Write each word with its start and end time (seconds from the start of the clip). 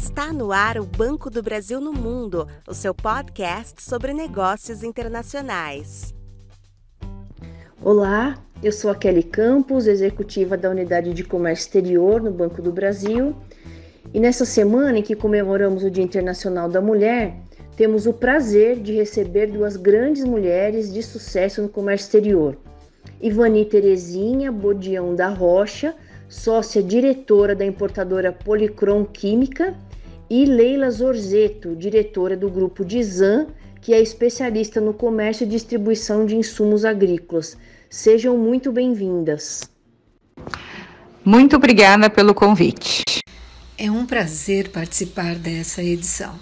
Está 0.00 0.32
no 0.32 0.52
ar 0.52 0.78
o 0.78 0.86
Banco 0.86 1.28
do 1.28 1.42
Brasil 1.42 1.80
no 1.80 1.92
Mundo, 1.92 2.46
o 2.68 2.72
seu 2.72 2.94
podcast 2.94 3.82
sobre 3.82 4.14
negócios 4.14 4.84
internacionais. 4.84 6.14
Olá, 7.82 8.38
eu 8.62 8.70
sou 8.70 8.92
a 8.92 8.94
Kelly 8.94 9.24
Campos, 9.24 9.88
executiva 9.88 10.56
da 10.56 10.70
Unidade 10.70 11.12
de 11.12 11.24
Comércio 11.24 11.64
Exterior 11.64 12.22
no 12.22 12.30
Banco 12.30 12.62
do 12.62 12.70
Brasil. 12.70 13.34
E 14.14 14.20
nessa 14.20 14.44
semana 14.44 15.00
em 15.00 15.02
que 15.02 15.16
comemoramos 15.16 15.82
o 15.82 15.90
Dia 15.90 16.04
Internacional 16.04 16.68
da 16.68 16.80
Mulher, 16.80 17.34
temos 17.76 18.06
o 18.06 18.12
prazer 18.12 18.78
de 18.78 18.94
receber 18.94 19.48
duas 19.48 19.76
grandes 19.76 20.22
mulheres 20.22 20.92
de 20.92 21.02
sucesso 21.02 21.60
no 21.60 21.68
comércio 21.68 22.04
exterior. 22.04 22.56
Ivani 23.20 23.64
Terezinha 23.64 24.52
Bodião 24.52 25.16
da 25.16 25.28
Rocha, 25.28 25.92
sócia 26.28 26.80
diretora 26.80 27.52
da 27.56 27.64
importadora 27.64 28.30
Policrom 28.30 29.04
Química, 29.04 29.74
e 30.30 30.44
Leila 30.44 30.90
Zorzeto, 30.90 31.74
diretora 31.74 32.36
do 32.36 32.50
grupo 32.50 32.84
Dizan, 32.84 33.46
que 33.80 33.94
é 33.94 34.00
especialista 34.00 34.80
no 34.80 34.92
comércio 34.92 35.44
e 35.44 35.48
distribuição 35.48 36.26
de 36.26 36.36
insumos 36.36 36.84
agrícolas. 36.84 37.56
Sejam 37.88 38.36
muito 38.36 38.70
bem-vindas. 38.70 39.62
Muito 41.24 41.56
obrigada 41.56 42.10
pelo 42.10 42.34
convite. 42.34 43.02
É 43.78 43.90
um 43.90 44.04
prazer 44.04 44.70
participar 44.70 45.36
dessa 45.36 45.82
edição. 45.82 46.34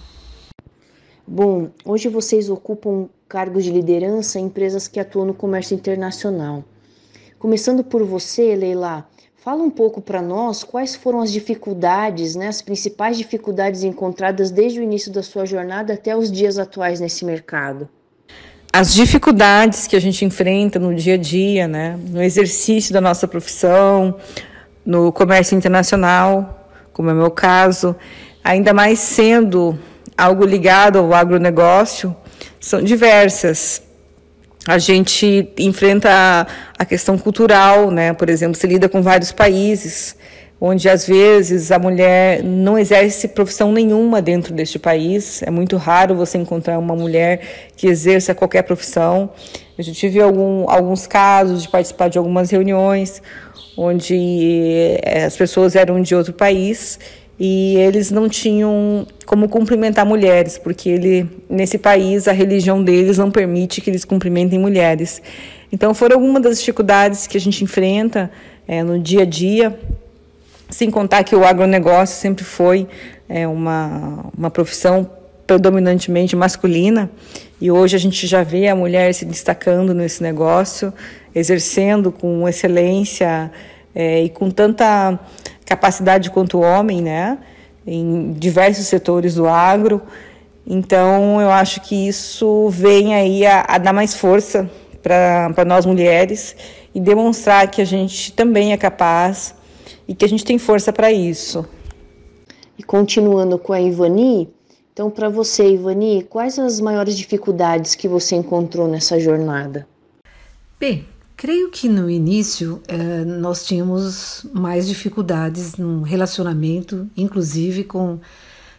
Bom, 1.27 1.71
hoje 1.85 2.09
vocês 2.09 2.49
ocupam 2.49 3.09
cargos 3.29 3.65
de 3.65 3.71
liderança 3.71 4.39
em 4.39 4.47
empresas 4.47 4.89
que 4.89 4.99
atuam 4.99 5.27
no 5.27 5.35
comércio 5.35 5.75
internacional. 5.75 6.65
Começando 7.39 7.85
por 7.85 8.03
você, 8.05 8.55
Leila, 8.57 9.07
Fala 9.47 9.63
um 9.63 9.71
pouco 9.71 10.01
para 10.01 10.21
nós 10.21 10.65
quais 10.65 10.97
foram 10.97 11.21
as 11.21 11.31
dificuldades, 11.31 12.35
né, 12.35 12.49
as 12.49 12.61
principais 12.61 13.17
dificuldades 13.17 13.85
encontradas 13.85 14.51
desde 14.51 14.81
o 14.81 14.83
início 14.83 15.13
da 15.13 15.23
sua 15.23 15.47
jornada 15.47 15.93
até 15.93 16.17
os 16.17 16.33
dias 16.33 16.59
atuais 16.59 16.99
nesse 16.99 17.25
mercado. 17.25 17.89
As 18.73 18.93
dificuldades 18.93 19.87
que 19.87 19.95
a 19.95 20.01
gente 20.01 20.25
enfrenta 20.25 20.81
no 20.81 20.93
dia 20.93 21.15
a 21.15 21.17
dia, 21.17 21.69
né, 21.69 21.97
no 22.09 22.21
exercício 22.21 22.93
da 22.93 23.01
nossa 23.01 23.29
profissão, 23.29 24.17
no 24.85 25.13
comércio 25.13 25.57
internacional, 25.57 26.69
como 26.93 27.11
é 27.11 27.13
o 27.13 27.17
meu 27.17 27.31
caso, 27.31 27.95
ainda 28.43 28.75
mais 28.75 28.99
sendo 28.99 29.79
algo 30.19 30.45
ligado 30.45 30.99
ao 30.99 31.15
agronegócio, 31.15 32.17
são 32.59 32.83
diversas 32.83 33.86
a 34.67 34.79
gente 34.79 35.49
enfrenta 35.59 36.47
a, 36.77 36.85
questão 36.85 37.17
cultural, 37.17 37.91
né? 37.91 38.13
Por 38.13 38.29
exemplo, 38.29 38.59
se 38.59 38.67
lida 38.67 38.89
com 38.89 39.01
vários 39.01 39.31
países, 39.31 40.17
onde 40.61 40.89
às 40.89 41.07
vezes 41.07 41.71
a 41.71 41.79
mulher 41.79 42.43
não 42.43 42.77
exerce 42.77 43.29
profissão 43.29 43.71
nenhuma 43.71 44.21
dentro 44.21 44.53
deste 44.53 44.79
país. 44.79 45.43
É 45.43 45.51
muito 45.51 45.77
raro 45.77 46.17
você 46.17 46.37
encontrar 46.37 46.79
uma 46.79 46.97
mulher 46.97 47.41
que 47.77 47.87
exerça 47.87 48.35
qualquer 48.35 48.63
profissão. 48.63 49.31
Eu 49.79 49.85
já 49.85 49.93
tive 49.93 50.21
algum, 50.21 50.69
alguns 50.69 51.07
casos 51.07 51.63
de 51.63 51.69
participar 51.69 52.09
de 52.09 52.19
algumas 52.19 52.51
reuniões 52.51 53.23
onde 53.77 54.99
eh, 55.03 55.25
as 55.27 55.37
pessoas 55.37 55.77
eram 55.77 56.01
de 56.01 56.15
outro 56.15 56.33
país 56.33 56.99
e 57.39 57.77
eles 57.77 58.11
não 58.11 58.29
tinham 58.29 59.07
como 59.27 59.49
cumprimentar 59.49 60.07
mulheres, 60.07 60.57
porque 60.57 60.89
ele 60.89 61.29
nesse 61.49 61.77
país 61.77 62.27
a 62.27 62.33
religião 62.33 62.83
deles 62.83 63.19
não 63.19 63.31
permite 63.31 63.81
que 63.81 63.91
eles 63.91 64.05
cumprimentem 64.05 64.59
mulheres. 64.59 65.21
Então 65.71 65.93
foram 65.93 66.17
algumas 66.17 66.43
das 66.43 66.59
dificuldades 66.59 67.27
que 67.27 67.37
a 67.37 67.41
gente 67.41 67.63
enfrenta 67.63 68.31
é, 68.67 68.83
no 68.83 68.99
dia 68.99 69.23
a 69.23 69.27
dia, 69.27 69.79
sem 70.71 70.91
contar 70.91 71.25
que 71.25 71.37
o 71.37 71.45
agronegócio 71.45 72.17
sempre 72.17 72.45
foi 72.45 72.89
é, 73.29 73.47
uma, 73.47 74.27
uma 74.37 74.51
profissão 74.51 75.09
predominantemente 75.47 76.35
masculina 76.35 77.11
e 77.61 77.71
hoje 77.71 77.97
a 77.97 77.99
gente 77.99 78.27
já 78.27 78.43
vê 78.43 78.69
a 78.69 78.75
mulher 78.75 79.15
se 79.15 79.25
destacando 79.25 79.95
nesse 79.95 80.23
negócio, 80.23 80.93
exercendo 81.35 82.11
com 82.11 82.49
excelência 82.49 83.51
é, 83.95 84.25
e 84.25 84.29
com 84.29 84.51
tanta 84.51 85.19
capacidade 85.67 86.31
quanto 86.31 86.59
o 86.59 86.61
homem, 86.63 87.03
né? 87.03 87.39
Em 87.87 88.33
diversos 88.33 88.87
setores 88.87 89.35
do 89.35 89.47
agro. 89.47 90.01
Então, 90.67 91.41
eu 91.41 91.51
acho 91.51 91.81
que 91.81 92.09
isso 92.09 92.69
vem 92.71 93.15
aí 93.15 93.45
a, 93.45 93.65
a 93.69 93.79
dar 93.79 93.93
mais 93.93 94.15
força 94.15 94.71
para 95.03 95.65
nós 95.65 95.85
mulheres 95.85 96.57
e 96.95 97.01
demonstrar 97.01 97.71
que 97.71 97.83
a 97.83 97.85
gente 97.85 98.33
também 98.33 98.73
é 98.73 98.77
capaz 98.77 99.55
e 100.09 100.15
que 100.15 100.25
a 100.25 100.29
gente 100.29 100.45
tem 100.45 100.59
força 100.59 100.93
para 100.93 101.13
isso. 101.13 101.65
E 102.79 102.83
continuando 102.83 103.59
com 103.59 103.73
a 103.73 103.81
Ivani, 103.81 104.49
então 104.93 105.11
para 105.11 105.29
você, 105.29 105.71
Ivani, 105.73 106.27
quais 106.29 106.59
as 106.59 106.81
maiores 106.81 107.17
dificuldades 107.17 107.95
que 107.95 108.09
você 108.09 108.35
encontrou 108.35 108.89
nessa 108.89 109.21
jornada? 109.21 109.87
Bem, 110.81 111.05
Creio 111.37 111.71
que 111.71 111.87
no 111.87 112.09
início 112.09 112.81
eh, 112.89 113.23
nós 113.27 113.67
tínhamos 113.67 114.47
mais 114.55 114.89
dificuldades 114.89 115.77
no 115.77 116.01
relacionamento, 116.01 117.11
inclusive 117.15 117.85
com, 117.85 118.19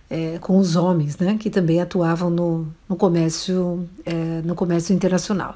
eh, 0.09 0.39
com 0.41 0.57
os 0.57 0.75
homens, 0.75 1.19
né, 1.19 1.37
que 1.39 1.51
também 1.51 1.79
atuavam 1.79 2.31
no, 2.31 2.67
no, 2.89 2.95
comércio, 2.95 3.87
eh, 4.03 4.41
no 4.43 4.55
comércio 4.55 4.91
internacional. 4.95 5.55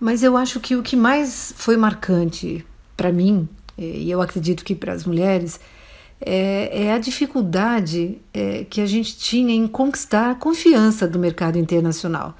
Mas 0.00 0.22
eu 0.22 0.38
acho 0.38 0.58
que 0.58 0.74
o 0.74 0.82
que 0.82 0.96
mais 0.96 1.52
foi 1.54 1.76
marcante 1.76 2.64
para 2.96 3.12
mim, 3.12 3.46
e 3.76 4.10
eu 4.10 4.22
acredito 4.22 4.64
que 4.64 4.74
para 4.74 4.94
as 4.94 5.04
mulheres, 5.04 5.60
é, 6.18 6.84
é, 6.86 6.92
a 6.94 6.98
dificuldade 6.98 8.18
que 8.70 8.80
a 8.80 8.86
gente 8.86 9.18
tinha 9.18 9.54
em 9.54 9.66
conquistar 9.66 10.30
a 10.30 10.34
confiança 10.34 11.06
do 11.06 11.18
mercado 11.18 11.58
internacional. 11.58 12.34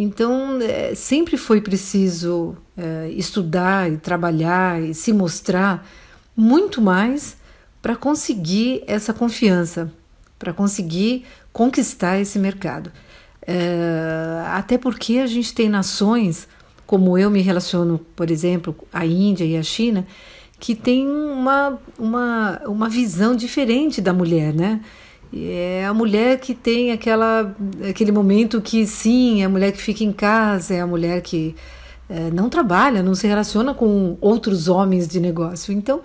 Então, 0.00 0.60
é, 0.62 0.94
sempre 0.94 1.36
foi 1.36 1.60
preciso 1.60 2.56
é, 2.76 3.10
estudar 3.10 3.90
e 3.90 3.96
trabalhar 3.96 4.80
e 4.80 4.94
se 4.94 5.12
mostrar 5.12 5.84
muito 6.36 6.80
mais 6.80 7.36
para 7.82 7.96
conseguir 7.96 8.84
essa 8.86 9.12
confiança, 9.12 9.92
para 10.38 10.52
conseguir 10.52 11.24
conquistar 11.52 12.20
esse 12.20 12.38
mercado. 12.38 12.92
É, 13.44 14.44
até 14.46 14.78
porque 14.78 15.18
a 15.18 15.26
gente 15.26 15.52
tem 15.52 15.68
nações, 15.68 16.46
como 16.86 17.18
eu 17.18 17.28
me 17.28 17.40
relaciono, 17.40 17.98
por 18.14 18.30
exemplo, 18.30 18.76
a 18.92 19.04
Índia 19.04 19.44
e 19.44 19.56
a 19.56 19.62
China, 19.64 20.06
que 20.60 20.76
tem 20.76 21.08
uma, 21.08 21.76
uma, 21.98 22.60
uma 22.66 22.88
visão 22.88 23.34
diferente 23.34 24.00
da 24.00 24.12
mulher, 24.12 24.54
né? 24.54 24.80
É 25.32 25.84
a 25.86 25.92
mulher 25.92 26.40
que 26.40 26.54
tem 26.54 26.90
aquela, 26.90 27.54
aquele 27.88 28.10
momento 28.10 28.60
que 28.60 28.86
sim, 28.86 29.42
é 29.42 29.44
a 29.44 29.48
mulher 29.48 29.72
que 29.72 29.80
fica 29.80 30.02
em 30.02 30.12
casa, 30.12 30.74
é 30.74 30.80
a 30.80 30.86
mulher 30.86 31.20
que 31.20 31.54
é, 32.08 32.30
não 32.30 32.48
trabalha, 32.48 33.02
não 33.02 33.14
se 33.14 33.26
relaciona 33.26 33.74
com 33.74 34.16
outros 34.20 34.68
homens 34.68 35.06
de 35.06 35.20
negócio. 35.20 35.72
Então 35.72 36.00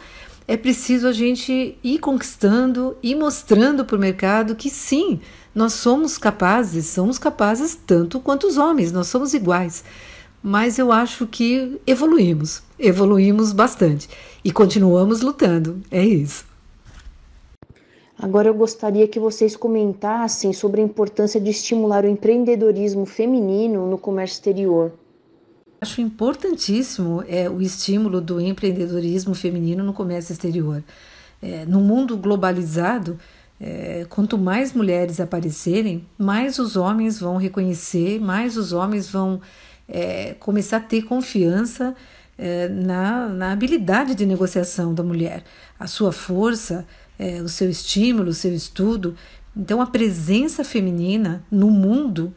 é 0.47 0.57
preciso 0.57 1.07
a 1.07 1.13
gente 1.13 1.78
ir 1.81 2.00
conquistando 2.00 2.97
e 3.01 3.16
mostrando 3.16 3.85
para 3.85 3.95
o 3.95 4.00
mercado 4.00 4.56
que 4.56 4.69
sim, 4.69 5.22
nós 5.55 5.73
somos 5.73 6.17
capazes, 6.17 6.88
somos 6.88 7.17
capazes 7.17 7.75
tanto 7.75 8.19
quanto 8.19 8.47
os 8.47 8.57
homens, 8.57 8.91
nós 8.91 9.07
somos 9.07 9.34
iguais. 9.34 9.84
Mas 10.41 10.78
eu 10.78 10.91
acho 10.91 11.25
que 11.25 11.79
evoluímos, 11.88 12.61
evoluímos 12.78 13.53
bastante 13.53 14.09
e 14.44 14.51
continuamos 14.51 15.22
lutando, 15.22 15.81
é 15.90 16.03
isso. 16.03 16.44
Agora 18.23 18.47
eu 18.47 18.53
gostaria 18.53 19.06
que 19.06 19.19
vocês 19.19 19.53
comentassem 19.53 20.53
sobre 20.53 20.79
a 20.79 20.84
importância 20.85 21.41
de 21.41 21.50
estimular 21.50 22.06
o 22.06 22.07
empreendedorismo 22.07 23.06
feminino 23.06 23.85
no 23.85 23.97
comércio 23.97 24.35
exterior. 24.35 24.94
Acho 25.81 26.00
importantíssimo 26.00 27.22
é, 27.28 27.50
o 27.50 27.61
estímulo 27.61 28.22
do 28.22 28.39
empreendedorismo 28.39 29.35
feminino 29.35 29.84
no 29.84 29.91
comércio 29.91 30.31
exterior. 30.31 30.81
É, 31.41 31.66
no 31.66 31.81
mundo 31.81 32.16
globalizado, 32.16 33.20
é, 33.59 34.05
quanto 34.09 34.37
mais 34.37 34.72
mulheres 34.72 35.20
aparecerem, 35.20 36.08
mais 36.17 36.59
os 36.59 36.78
homens 36.78 37.20
vão 37.20 37.35
reconhecer, 37.35 38.22
mais 38.22 38.55
os 38.55 38.72
homens 38.72 39.09
vão 39.09 39.41
é, 39.85 40.34
começar 40.40 40.78
a 40.78 40.79
ter 40.79 41.02
confiança 41.02 41.93
é, 42.37 42.70
na, 42.70 43.28
na 43.28 43.52
habilidade 43.52 44.16
de 44.16 44.25
negociação 44.25 44.93
da 44.93 45.03
mulher, 45.03 45.43
a 45.78 45.87
sua 45.87 46.14
força 46.14 46.87
é, 47.17 47.41
o 47.41 47.49
seu 47.49 47.69
estímulo, 47.69 48.29
o 48.29 48.33
seu 48.33 48.53
estudo. 48.53 49.15
Então, 49.55 49.81
a 49.81 49.85
presença 49.85 50.63
feminina 50.63 51.43
no 51.51 51.69
mundo 51.69 52.33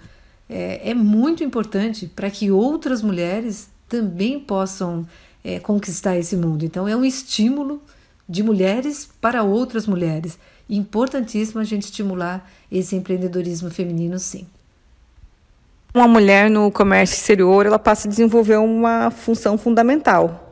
é, 0.48 0.90
é 0.90 0.94
muito 0.94 1.42
importante 1.42 2.06
para 2.06 2.30
que 2.30 2.50
outras 2.50 3.02
mulheres 3.02 3.68
também 3.88 4.38
possam 4.38 5.06
é, 5.42 5.58
conquistar 5.58 6.16
esse 6.16 6.36
mundo. 6.36 6.64
Então, 6.64 6.86
é 6.86 6.96
um 6.96 7.04
estímulo 7.04 7.80
de 8.28 8.42
mulheres 8.42 9.08
para 9.20 9.42
outras 9.42 9.86
mulheres. 9.86 10.38
Importantíssimo 10.68 11.60
a 11.60 11.64
gente 11.64 11.84
estimular 11.84 12.50
esse 12.70 12.96
empreendedorismo 12.96 13.70
feminino, 13.70 14.18
sim. 14.18 14.46
Uma 15.94 16.08
mulher 16.08 16.50
no 16.50 16.70
comércio 16.70 17.14
exterior, 17.14 17.64
ela 17.64 17.78
passa 17.78 18.06
a 18.06 18.10
desenvolver 18.10 18.58
uma 18.58 19.10
função 19.10 19.56
fundamental, 19.56 20.45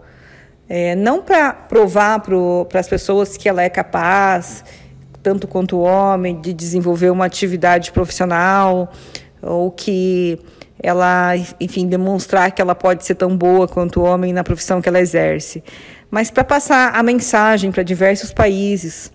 é, 0.68 0.94
não 0.94 1.22
para 1.22 1.52
provar 1.52 2.20
para 2.20 2.80
as 2.80 2.88
pessoas 2.88 3.36
que 3.36 3.48
ela 3.48 3.62
é 3.62 3.68
capaz, 3.68 4.64
tanto 5.22 5.46
quanto 5.46 5.76
o 5.76 5.80
homem, 5.80 6.40
de 6.40 6.52
desenvolver 6.52 7.10
uma 7.10 7.24
atividade 7.24 7.92
profissional, 7.92 8.92
ou 9.40 9.70
que 9.70 10.38
ela, 10.82 11.32
enfim, 11.60 11.86
demonstrar 11.86 12.50
que 12.52 12.60
ela 12.60 12.74
pode 12.74 13.04
ser 13.04 13.14
tão 13.14 13.36
boa 13.36 13.66
quanto 13.66 14.00
o 14.00 14.04
homem 14.04 14.32
na 14.32 14.44
profissão 14.44 14.82
que 14.82 14.88
ela 14.88 15.00
exerce, 15.00 15.62
mas 16.10 16.30
para 16.30 16.44
passar 16.44 16.94
a 16.94 17.02
mensagem 17.02 17.72
para 17.72 17.82
diversos 17.82 18.32
países 18.32 19.10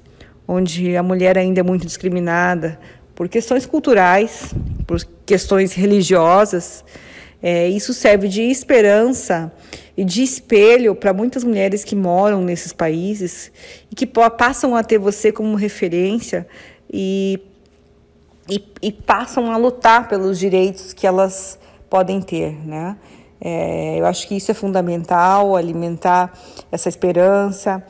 onde 0.48 0.98
a 0.98 1.04
mulher 1.04 1.38
ainda 1.38 1.60
é 1.60 1.63
muito 1.63 1.86
discriminada 1.86 2.80
por 3.13 3.30
questões 3.30 3.68
culturais, 3.68 4.52
por 4.88 5.00
questões 5.24 5.74
religiosas. 5.74 6.84
É, 7.42 7.68
isso 7.68 7.94
serve 7.94 8.28
de 8.28 8.42
esperança 8.42 9.52
e 10.00 10.06
de 10.06 10.24
espelho 10.24 10.96
para 10.96 11.12
muitas 11.12 11.44
mulheres 11.44 11.84
que 11.84 11.94
moram 11.94 12.42
nesses 12.42 12.72
países 12.72 13.51
e 13.92 13.96
que 13.96 14.07
passam 14.07 14.74
a 14.74 14.81
ter 14.81 14.98
você 14.98 15.30
como 15.30 15.57
referência 15.57 16.48
e, 16.90 17.38
e, 18.50 18.63
e 18.81 18.94
passam 18.94 19.51
a 19.51 19.57
lutar 19.57 20.07
pelos 20.07 20.40
direitos 20.40 20.94
que 20.94 21.06
elas 21.06 21.60
podem 21.90 22.22
ter, 22.22 22.66
né? 22.66 22.96
É, 23.42 24.00
eu 24.00 24.06
acho 24.06 24.25
que 24.25 24.38
isso 24.38 24.50
é 24.50 24.54
fundamental, 24.54 25.57
alimentar 25.57 26.31
essa 26.72 26.88
esperança, 26.88 27.86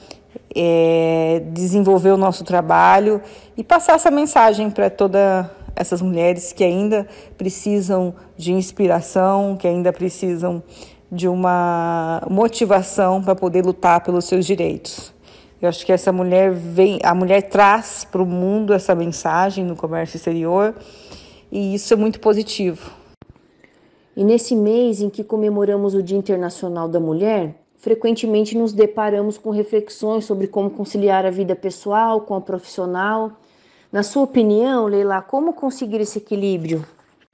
é, 0.56 1.44
desenvolver 1.52 2.10
o 2.10 2.18
nosso 2.18 2.44
trabalho 2.44 3.22
e 3.56 3.64
passar 3.64 3.94
essa 3.94 4.10
mensagem 4.10 4.72
para 4.72 4.90
todas 4.90 5.46
essas 5.76 6.02
mulheres 6.02 6.54
que 6.54 6.64
ainda 6.64 7.06
precisam 7.38 8.16
de 8.36 8.52
inspiração, 8.52 9.56
que 9.56 9.68
ainda 9.68 9.94
precisam 9.94 10.64
de 11.12 11.28
uma 11.28 12.22
motivação 12.30 13.22
para 13.22 13.36
poder 13.36 13.66
lutar 13.66 14.04
pelos 14.04 14.26
seus 14.26 14.46
direitos. 14.46 15.14
Eu 15.62 15.68
acho 15.68 15.86
que 15.86 15.92
essa 15.92 16.12
mulher 16.12 16.52
vem, 16.52 17.00
a 17.04 17.14
mulher 17.14 17.42
traz 17.50 18.06
para 18.06 18.22
o 18.22 18.26
mundo 18.26 18.74
essa 18.74 18.96
mensagem 18.96 19.66
no 19.66 19.76
comércio 19.76 20.16
exterior 20.16 20.74
e 21.52 21.76
isso 21.76 21.94
é 21.94 21.98
muito 21.98 22.20
positivo. 22.20 22.92
E 24.16 24.24
nesse 24.24 24.56
mês 24.56 25.02
em 25.02 25.10
que 25.10 25.24
comemoramos 25.24 25.94
o 25.94 26.04
Dia 26.04 26.18
Internacional 26.18 26.88
da 26.88 27.00
Mulher, 27.00 27.56
frequentemente 27.78 28.58
nos 28.58 28.72
deparamos 28.72 29.38
com 29.38 29.50
reflexões 29.50 30.26
sobre 30.26 30.48
como 30.48 30.70
conciliar 30.70 31.26
a 31.26 31.30
vida 31.30 31.56
pessoal 31.56 32.22
com 32.22 32.36
a 32.36 32.42
profissional. 32.42 33.32
Na 33.92 34.04
sua 34.04 34.24
opinião, 34.24 34.86
Leila, 34.86 35.22
como 35.22 35.54
conseguir 35.54 36.02
esse 36.02 36.20
equilíbrio? 36.20 36.86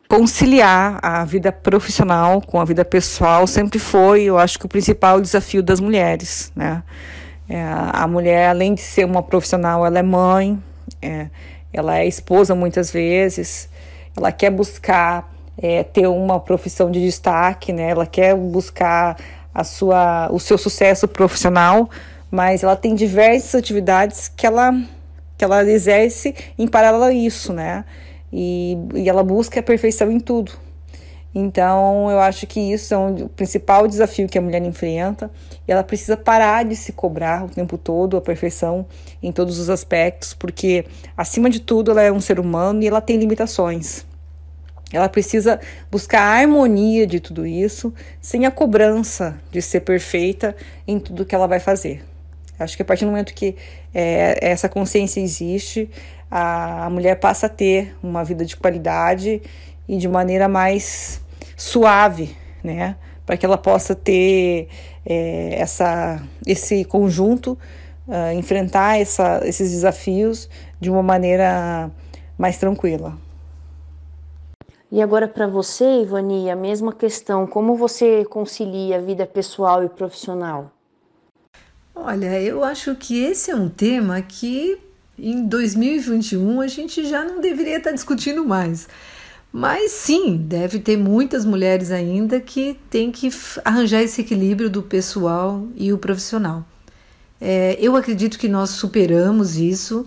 Conciliar 0.08 1.00
a 1.02 1.26
vida 1.26 1.52
profissional 1.52 2.40
com 2.40 2.60
a 2.60 2.66
vida 2.66 2.86
pessoal 2.86 3.48
sempre 3.48 3.80
foi, 3.80 4.24
eu 4.24 4.38
acho 4.38 4.60
que 4.60 4.66
o 4.66 4.70
principal 4.70 5.20
desafio 5.20 5.64
das 5.64 5.80
mulheres, 5.80 6.52
né? 6.56 6.84
É, 7.50 7.64
a 7.64 8.08
mulher, 8.08 8.50
além 8.50 8.76
de 8.76 8.82
ser 8.82 9.04
uma 9.06 9.24
profissional, 9.24 9.86
ela 9.86 9.98
é 9.98 10.04
mãe, 10.04 10.62
é, 11.02 11.28
ela 11.74 11.98
é 11.98 12.06
esposa 12.06 12.54
muitas 12.54 12.92
vezes, 12.92 13.68
ela 14.16 14.32
quer 14.32 14.52
buscar 14.52 15.32
é, 15.58 15.84
ter 15.84 16.08
uma 16.08 16.40
profissão 16.40 16.92
de 16.92 17.02
destaque, 17.04 17.74
né? 17.74 17.90
Ela 17.90 18.06
quer 18.06 18.36
buscar 18.36 19.18
a 19.54 19.64
sua, 19.64 20.30
o 20.32 20.40
seu 20.40 20.58
sucesso 20.58 21.08
profissional, 21.08 21.90
mas 22.30 22.64
ela 22.64 22.76
tem 22.76 22.94
diversas 22.94 23.56
atividades 23.56 24.28
que 24.28 24.46
ela, 24.46 24.72
que 25.38 25.44
ela 25.44 25.64
exerce 25.64 26.36
em 26.58 26.68
paralelo 26.68 27.06
a 27.06 27.14
isso, 27.14 27.54
né? 27.54 27.86
E, 28.32 28.78
e 28.94 29.10
ela 29.10 29.24
busca 29.24 29.60
a 29.60 29.64
perfeição 29.64 30.12
em 30.12 30.20
tudo. 30.20 30.52
Então, 31.38 32.10
eu 32.10 32.20
acho 32.22 32.48
que 32.48 32.62
isso 32.62 32.94
é 32.94 32.98
um, 32.98 33.26
o 33.26 33.30
principal 33.30 33.88
desafio 33.90 34.30
que 34.30 34.38
a 34.38 34.42
mulher 34.42 34.62
enfrenta. 34.62 35.30
E 35.68 35.72
ela 35.72 35.84
precisa 35.84 36.16
parar 36.16 36.64
de 36.64 36.78
se 36.78 36.94
cobrar 36.94 37.44
o 37.44 37.50
tempo 37.50 37.78
todo 37.78 38.16
a 38.16 38.22
perfeição 38.22 38.86
em 39.22 39.34
todos 39.34 39.60
os 39.60 39.70
aspectos, 39.70 40.34
porque, 40.34 40.86
acima 41.18 41.50
de 41.50 41.60
tudo, 41.60 41.92
ela 41.92 42.02
é 42.02 42.12
um 42.12 42.22
ser 42.22 42.40
humano 42.40 42.82
e 42.82 42.88
ela 42.88 43.02
tem 43.02 43.18
limitações. 43.18 44.06
Ela 44.94 45.10
precisa 45.10 45.60
buscar 45.92 46.22
a 46.22 46.40
harmonia 46.40 47.06
de 47.06 47.20
tudo 47.20 47.46
isso, 47.46 47.94
sem 48.22 48.46
a 48.46 48.52
cobrança 48.52 49.38
de 49.52 49.62
ser 49.62 49.82
perfeita 49.82 50.56
em 50.88 51.00
tudo 51.00 51.26
que 51.26 51.36
ela 51.36 51.48
vai 51.48 51.60
fazer. 51.60 52.06
Acho 52.58 52.78
que 52.78 52.82
a 52.82 52.86
partir 52.86 53.04
do 53.04 53.12
momento 53.12 53.34
que 53.34 53.58
é, 53.94 54.38
essa 54.42 54.70
consciência 54.70 55.20
existe, 55.20 55.90
a, 56.30 56.86
a 56.86 56.90
mulher 56.90 57.20
passa 57.20 57.46
a 57.48 57.50
ter 57.50 57.96
uma 58.02 58.24
vida 58.24 58.46
de 58.46 58.56
qualidade 58.56 59.42
e 59.88 59.98
de 59.98 60.08
maneira 60.08 60.48
mais 60.48 61.22
suave, 61.56 62.36
né? 62.64 62.96
Para 63.26 63.38
que 63.38 63.46
ela 63.46 63.58
possa 63.58 63.96
ter 63.96 64.68
é, 65.06 65.56
essa, 65.60 66.22
esse 66.46 66.84
conjunto, 66.86 67.58
uh, 68.08 68.34
enfrentar 68.36 69.00
essa, 69.00 69.42
esses 69.44 69.72
desafios 69.72 70.50
de 70.80 70.90
uma 70.90 71.02
maneira 71.02 71.92
mais 72.38 72.58
tranquila. 72.58 73.18
E 74.92 75.02
agora 75.02 75.28
para 75.28 75.48
você, 75.48 76.02
Ivani, 76.02 76.50
a 76.50 76.56
mesma 76.56 76.94
questão, 76.94 77.48
como 77.48 77.76
você 77.76 78.24
concilia 78.26 78.98
a 78.98 79.02
vida 79.02 79.26
pessoal 79.26 79.84
e 79.84 79.90
profissional? 79.90 80.72
Olha, 81.94 82.40
eu 82.42 82.64
acho 82.64 82.96
que 82.96 83.24
esse 83.24 83.52
é 83.52 83.56
um 83.56 83.70
tema 83.70 84.22
que 84.22 84.78
em 85.18 85.48
2021 85.48 86.62
a 86.62 86.68
gente 86.68 87.08
já 87.08 87.24
não 87.24 87.42
deveria 87.42 87.78
estar 87.78 87.92
discutindo 87.92 88.46
mais. 88.46 88.88
Mas 89.52 89.92
sim, 89.92 90.38
deve 90.38 90.80
ter 90.80 90.98
muitas 90.98 91.46
mulheres 91.46 91.92
ainda 91.92 92.42
que 92.42 92.78
têm 92.90 93.12
que 93.12 93.30
arranjar 93.64 94.02
esse 94.02 94.22
equilíbrio 94.22 94.70
do 94.70 94.84
pessoal 94.84 95.66
e 95.76 95.94
o 95.94 95.98
profissional. 95.98 96.66
É, 97.40 97.78
eu 97.80 97.96
acredito 97.96 98.38
que 98.38 98.50
nós 98.50 98.72
superamos 98.72 99.56
isso 99.58 100.06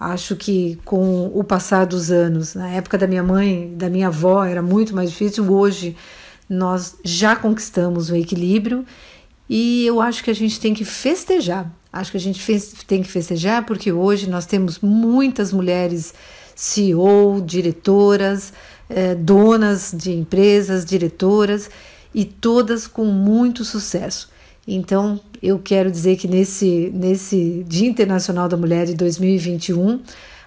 Acho 0.00 0.36
que 0.36 0.78
com 0.84 1.26
o 1.34 1.42
passar 1.42 1.84
dos 1.84 2.12
anos, 2.12 2.54
na 2.54 2.68
época 2.68 2.96
da 2.96 3.06
minha 3.06 3.22
mãe, 3.22 3.74
da 3.76 3.90
minha 3.90 4.06
avó, 4.06 4.44
era 4.44 4.62
muito 4.62 4.94
mais 4.94 5.10
difícil. 5.10 5.52
Hoje 5.52 5.96
nós 6.48 6.96
já 7.04 7.34
conquistamos 7.34 8.08
o 8.08 8.14
equilíbrio 8.14 8.86
e 9.48 9.84
eu 9.84 10.00
acho 10.00 10.22
que 10.22 10.30
a 10.30 10.34
gente 10.34 10.60
tem 10.60 10.72
que 10.72 10.84
festejar. 10.84 11.68
Acho 11.92 12.10
que 12.10 12.16
a 12.16 12.20
gente 12.20 12.44
tem 12.86 13.02
que 13.02 13.08
festejar 13.08 13.64
porque 13.64 13.90
hoje 13.90 14.28
nós 14.28 14.46
temos 14.46 14.78
muitas 14.80 15.52
mulheres 15.52 16.12
CEO, 16.54 17.40
diretoras, 17.44 18.52
eh, 18.90 19.14
donas 19.14 19.94
de 19.96 20.12
empresas, 20.12 20.84
diretoras 20.84 21.70
e 22.14 22.24
todas 22.24 22.86
com 22.86 23.04
muito 23.04 23.64
sucesso. 23.64 24.30
Então, 24.66 25.18
eu 25.42 25.58
quero 25.58 25.90
dizer 25.90 26.16
que 26.16 26.28
nesse, 26.28 26.90
nesse 26.92 27.64
Dia 27.66 27.88
Internacional 27.88 28.48
da 28.48 28.56
Mulher 28.56 28.86
de 28.86 28.94
2021, 28.94 30.00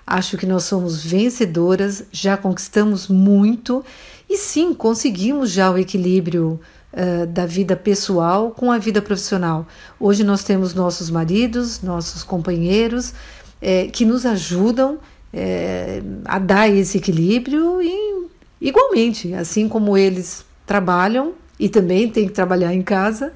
acho 0.06 0.38
que 0.38 0.46
nós 0.46 0.66
somos 0.66 1.04
vencedoras, 1.04 2.04
já 2.12 2.38
conquistamos 2.38 3.08
muito 3.08 3.84
e 4.30 4.38
sim, 4.38 4.74
conseguimos 4.74 5.50
já 5.50 5.72
o 5.72 5.78
equilíbrio 5.78 6.60
uh, 6.94 7.26
da 7.28 7.46
vida 7.46 7.76
pessoal 7.76 8.52
com 8.52 8.72
a 8.72 8.78
vida 8.78 9.02
profissional. 9.02 9.68
Hoje 10.00 10.24
nós 10.24 10.44
temos 10.44 10.74
nossos 10.74 11.10
maridos, 11.10 11.82
nossos 11.82 12.24
companheiros 12.24 13.14
eh, 13.62 13.88
que 13.94 14.06
nos 14.06 14.26
ajudam 14.26 14.98
eh, 15.32 16.02
a 16.26 16.40
dar 16.40 16.68
esse 16.70 16.98
equilíbrio 16.98 17.82
e, 17.82 18.28
igualmente, 18.60 19.34
assim 19.34 19.70
como 19.70 19.96
eles 19.96 20.44
trabalham 20.66 21.34
e 21.60 21.70
também 21.70 22.10
têm 22.10 22.28
que 22.28 22.34
trabalhar 22.34 22.74
em 22.74 22.82
casa 22.82 23.32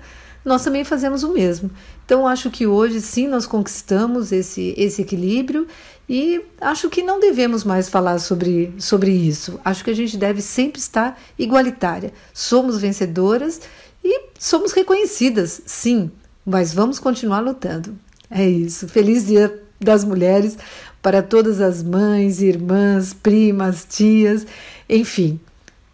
nós 0.46 0.64
também 0.64 0.84
fazemos 0.84 1.24
o 1.24 1.34
mesmo. 1.34 1.72
Então, 2.06 2.28
acho 2.28 2.52
que 2.52 2.68
hoje 2.68 3.02
sim 3.02 3.28
nós 3.28 3.48
conquistamos 3.48 4.32
esse, 4.32 4.76
esse 4.78 5.02
equilíbrio 5.02 5.68
e 6.08 6.40
acho 6.62 6.88
que 6.88 7.02
não 7.02 7.20
devemos 7.20 7.64
mais 7.64 7.90
falar 7.90 8.20
sobre, 8.20 8.72
sobre 8.78 9.12
isso. 9.12 9.60
Acho 9.66 9.84
que 9.84 9.90
a 9.90 9.96
gente 9.96 10.16
deve 10.16 10.42
sempre 10.42 10.80
estar 10.80 11.20
igualitária. 11.38 12.14
Somos 12.32 12.80
vencedoras 12.80 13.60
e 14.04 14.30
somos 14.38 14.72
reconhecidas, 14.72 15.62
sim, 15.66 16.12
mas 16.46 16.72
vamos 16.72 17.00
continuar 17.00 17.40
lutando. 17.40 17.98
É 18.30 18.48
isso. 18.48 18.88
Feliz 18.88 19.26
Dia 19.26 19.60
das 19.80 20.04
Mulheres 20.04 20.58
para 21.02 21.24
todas 21.24 21.60
as 21.60 21.82
mães, 21.82 22.40
irmãs, 22.42 23.14
primas, 23.14 23.86
tias, 23.90 24.46
enfim. 24.88 25.40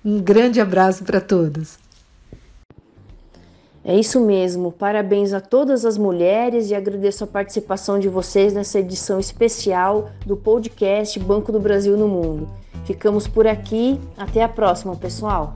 Um 0.04 0.20
grande 0.20 0.60
abraço 0.60 1.04
para 1.06 1.22
todas. 1.22 1.81
É 3.84 3.98
isso 3.98 4.20
mesmo. 4.22 4.72
Parabéns 4.72 5.34
a 5.34 5.42
todas 5.42 5.86
as 5.86 5.98
mulheres 5.98 6.70
e 6.70 6.76
agradeço 6.76 7.24
a 7.24 7.28
participação 7.28 7.98
de 7.98 8.08
vocês 8.08 8.54
nessa 8.54 8.80
edição 8.80 9.20
especial 9.20 10.12
do 10.26 10.38
podcast 10.38 11.20
Banco 11.20 11.52
do 11.52 11.60
Brasil 11.60 11.98
no 11.98 12.08
Mundo. 12.08 12.48
Ficamos 12.86 13.28
por 13.28 13.48
aqui. 13.48 14.00
Até 14.16 14.44
a 14.44 14.50
próxima, 14.50 14.96
pessoal. 14.96 15.56